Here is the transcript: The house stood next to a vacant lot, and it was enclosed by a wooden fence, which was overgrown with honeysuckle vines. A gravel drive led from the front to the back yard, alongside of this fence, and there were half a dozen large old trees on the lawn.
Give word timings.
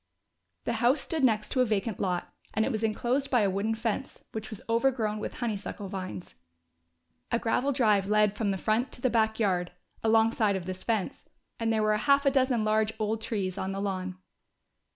The 0.63 0.73
house 0.81 1.01
stood 1.01 1.23
next 1.23 1.49
to 1.51 1.61
a 1.61 1.65
vacant 1.65 1.99
lot, 1.99 2.33
and 2.55 2.65
it 2.65 2.71
was 2.71 2.83
enclosed 2.83 3.29
by 3.29 3.41
a 3.41 3.51
wooden 3.51 3.75
fence, 3.75 4.23
which 4.31 4.49
was 4.49 4.63
overgrown 4.67 5.19
with 5.19 5.35
honeysuckle 5.35 5.89
vines. 5.89 6.33
A 7.31 7.37
gravel 7.37 7.71
drive 7.71 8.07
led 8.07 8.35
from 8.35 8.49
the 8.49 8.57
front 8.57 8.91
to 8.93 9.01
the 9.01 9.11
back 9.11 9.39
yard, 9.39 9.71
alongside 10.03 10.55
of 10.55 10.65
this 10.65 10.81
fence, 10.81 11.25
and 11.59 11.71
there 11.71 11.83
were 11.83 11.95
half 11.97 12.25
a 12.25 12.31
dozen 12.31 12.63
large 12.63 12.91
old 12.97 13.21
trees 13.21 13.59
on 13.59 13.73
the 13.73 13.79
lawn. 13.79 14.17